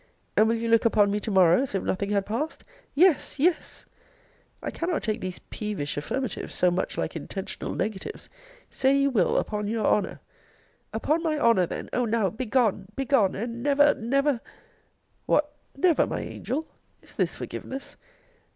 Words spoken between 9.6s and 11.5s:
your honour. Upon my